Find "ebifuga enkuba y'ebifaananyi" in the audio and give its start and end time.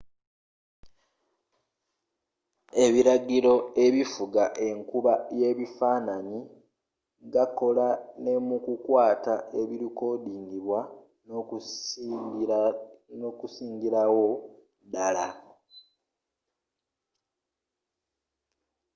3.85-6.39